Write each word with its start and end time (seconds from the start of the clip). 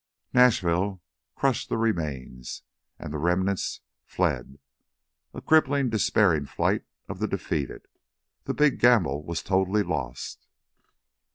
Nashville 0.33 0.99
crushed 1.35 1.69
the 1.69 1.77
remains, 1.77 2.63
and 2.97 3.13
the 3.13 3.19
remnants 3.19 3.81
fled, 4.03 4.57
a 5.31 5.41
crippled 5.41 5.91
despairing 5.91 6.47
flight 6.47 6.83
of 7.07 7.19
the 7.19 7.27
defeated. 7.27 7.87
The 8.45 8.55
big 8.55 8.79
gamble 8.79 9.21
was 9.23 9.43
totally 9.43 9.83
lost. 9.83 10.47